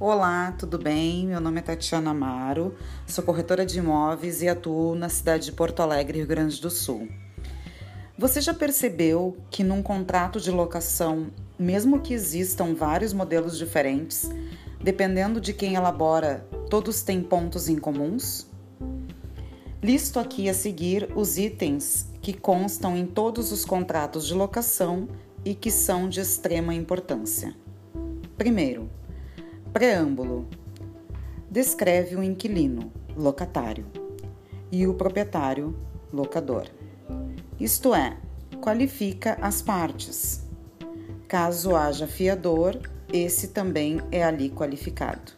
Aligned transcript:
Olá, 0.00 0.54
tudo 0.56 0.78
bem? 0.78 1.26
Meu 1.26 1.40
nome 1.40 1.58
é 1.58 1.62
Tatiana 1.62 2.12
Amaro, 2.12 2.72
sou 3.04 3.24
corretora 3.24 3.66
de 3.66 3.80
imóveis 3.80 4.40
e 4.42 4.48
atuo 4.48 4.94
na 4.94 5.08
cidade 5.08 5.46
de 5.46 5.52
Porto 5.52 5.80
Alegre, 5.80 6.18
Rio 6.18 6.26
Grande 6.28 6.60
do 6.60 6.70
Sul. 6.70 7.08
Você 8.16 8.40
já 8.40 8.54
percebeu 8.54 9.36
que 9.50 9.64
num 9.64 9.82
contrato 9.82 10.40
de 10.40 10.52
locação, 10.52 11.32
mesmo 11.58 11.98
que 11.98 12.14
existam 12.14 12.76
vários 12.76 13.12
modelos 13.12 13.58
diferentes, 13.58 14.30
dependendo 14.80 15.40
de 15.40 15.52
quem 15.52 15.74
elabora, 15.74 16.46
todos 16.70 17.02
têm 17.02 17.20
pontos 17.20 17.68
em 17.68 17.76
comuns? 17.76 18.46
Listo 19.82 20.20
aqui 20.20 20.48
a 20.48 20.54
seguir 20.54 21.08
os 21.16 21.36
itens 21.38 22.08
que 22.22 22.32
constam 22.32 22.96
em 22.96 23.04
todos 23.04 23.50
os 23.50 23.64
contratos 23.64 24.28
de 24.28 24.34
locação 24.34 25.08
e 25.44 25.56
que 25.56 25.72
são 25.72 26.08
de 26.08 26.20
extrema 26.20 26.72
importância. 26.72 27.52
Primeiro, 28.36 28.88
Preâmbulo: 29.72 30.48
descreve 31.50 32.16
o 32.16 32.22
inquilino, 32.22 32.90
locatário, 33.16 33.86
e 34.72 34.86
o 34.86 34.94
proprietário, 34.94 35.76
locador. 36.12 36.66
Isto 37.60 37.94
é, 37.94 38.16
qualifica 38.60 39.36
as 39.40 39.60
partes. 39.60 40.46
Caso 41.26 41.76
haja 41.76 42.06
fiador, 42.06 42.80
esse 43.12 43.48
também 43.48 44.00
é 44.10 44.24
ali 44.24 44.50
qualificado. 44.50 45.32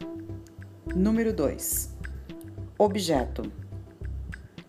Número 0.95 1.33
2. 1.33 1.89
Objeto: 2.77 3.51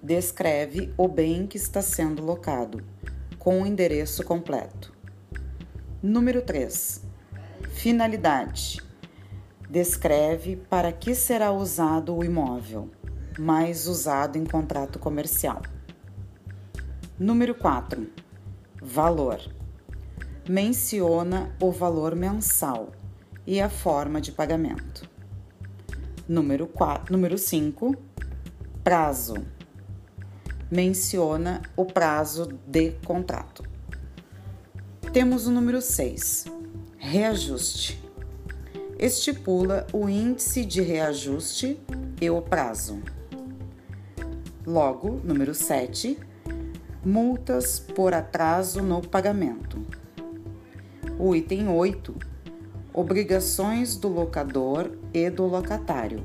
descreve 0.03 0.93
o 0.97 1.07
bem 1.07 1.47
que 1.47 1.57
está 1.57 1.81
sendo 1.81 2.25
locado, 2.25 2.83
com 3.39 3.63
o 3.63 3.67
endereço 3.67 4.25
completo. 4.25 4.93
Número 6.03 6.43
3. 6.43 7.03
Finalidade: 7.75 8.79
descreve 9.73 10.57
para 10.69 10.93
que 10.93 11.15
será 11.15 11.51
usado 11.51 12.15
o 12.15 12.23
imóvel, 12.23 12.91
mais 13.39 13.87
usado 13.87 14.37
em 14.37 14.45
contrato 14.45 14.99
comercial. 14.99 15.63
Número 17.19 17.55
4. 17.55 18.07
Valor. 18.83 19.41
Menciona 20.47 21.57
o 21.59 21.73
valor 21.73 22.15
mensal 22.15 22.93
e 23.47 23.63
a 23.63 23.71
forma 23.71 24.21
de 24.21 24.31
pagamento. 24.31 25.09
Número 26.29 26.67
4, 26.67 27.11
número 27.11 27.39
5. 27.39 27.97
Prazo. 28.85 29.37
Menciona 30.71 31.63
o 31.75 31.87
prazo 31.87 32.47
de 32.67 32.91
contrato. 33.07 33.65
Temos 35.15 35.47
o 35.47 35.51
número 35.51 35.81
6. 35.81 36.45
Reajuste 36.99 38.12
estipula 39.03 39.85
o 39.93 40.09
índice 40.09 40.65
de 40.65 40.81
reajuste 40.81 41.77
e 42.21 42.31
o 42.31 42.41
prazo. 42.41 43.03
Logo, 44.65 45.21
número 45.25 45.53
7, 45.53 46.17
multas 47.05 47.81
por 47.81 48.15
atraso 48.15 48.81
no 48.81 49.03
pagamento. 49.03 49.85
O 51.19 51.35
item 51.35 51.69
8, 51.69 52.15
obrigações 52.95 53.97
do 53.97 54.07
locador 54.07 54.93
e 55.13 55.29
do 55.29 55.47
locatário. 55.47 56.25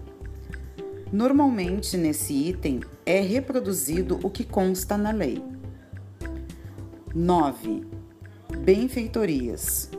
Normalmente, 1.12 1.98
nesse 1.98 2.34
item 2.50 2.82
é 3.08 3.20
reproduzido 3.22 4.20
o 4.22 4.30
que 4.30 4.44
consta 4.44 4.96
na 4.96 5.10
lei. 5.10 5.44
9. 7.16 7.88
Benfeitorias 8.60 9.90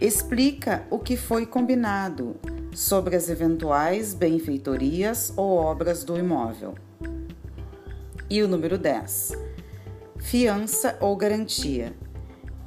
explica 0.00 0.86
o 0.90 0.98
que 0.98 1.16
foi 1.16 1.46
combinado 1.46 2.36
sobre 2.74 3.14
as 3.14 3.28
eventuais 3.28 4.12
benfeitorias 4.12 5.32
ou 5.36 5.56
obras 5.56 6.04
do 6.04 6.18
imóvel. 6.18 6.74
E 8.28 8.42
o 8.42 8.48
número 8.48 8.76
10. 8.76 9.32
Fiança 10.18 10.98
ou 11.00 11.16
garantia. 11.16 11.94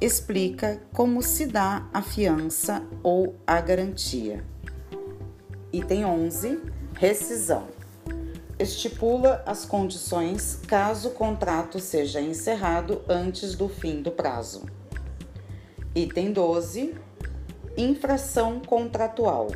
Explica 0.00 0.80
como 0.92 1.22
se 1.22 1.46
dá 1.46 1.88
a 1.92 2.00
fiança 2.00 2.82
ou 3.02 3.36
a 3.46 3.60
garantia. 3.60 4.44
Item 5.72 6.04
11. 6.04 6.60
Rescisão. 6.94 7.66
Estipula 8.58 9.42
as 9.46 9.64
condições 9.64 10.60
caso 10.66 11.08
o 11.08 11.12
contrato 11.12 11.78
seja 11.78 12.20
encerrado 12.20 13.02
antes 13.08 13.54
do 13.54 13.68
fim 13.68 14.00
do 14.00 14.10
prazo. 14.10 14.66
Item 15.94 16.32
12 16.32 16.94
infração 17.78 18.58
contratual. 18.58 19.52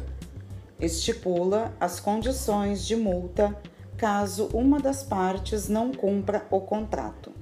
Estipula 0.80 1.74
as 1.80 1.98
condições 1.98 2.86
de 2.86 2.94
multa 2.94 3.56
caso 3.96 4.48
uma 4.54 4.78
das 4.78 5.02
partes 5.02 5.68
não 5.68 5.92
cumpra 5.92 6.46
o 6.48 6.60
contrato. 6.60 7.32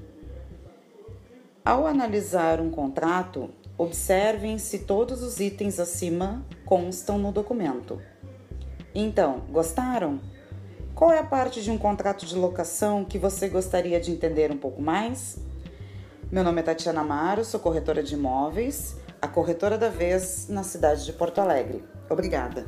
Ao 1.63 1.87
analisar 1.87 2.61
um 2.61 2.71
contrato, 2.71 3.51
observem 3.77 4.57
se 4.57 4.81
todos 4.81 5.23
os 5.23 5.39
itens 5.39 5.79
acima 5.79 6.43
constam 6.65 7.19
no 7.19 7.31
documento. 7.31 8.01
Então, 8.95 9.41
gostaram? 9.51 10.19
Qual 10.95 11.13
é 11.13 11.19
a 11.19 11.25
parte 11.25 11.63
de 11.63 11.71
um 11.71 11.77
contrato 11.77 12.25
de 12.25 12.35
locação 12.35 13.05
que 13.05 13.19
você 13.19 13.49
gostaria 13.49 14.01
de 14.01 14.11
entender 14.11 14.51
um 14.51 14.57
pouco 14.57 14.81
mais? 14.81 15.39
Meu 16.33 16.43
nome 16.43 16.61
é 16.61 16.65
Tatiana 16.65 17.03
Amaro, 17.03 17.45
sou 17.45 17.61
corretora 17.61 18.03
de 18.03 18.15
imóveis 18.15 18.97
a 19.21 19.29
corretora 19.29 19.77
da 19.77 19.89
vez 19.89 20.49
na 20.49 20.63
cidade 20.63 21.05
de 21.05 21.13
Porto 21.13 21.41
Alegre. 21.41 21.85
Obrigada. 22.09 22.65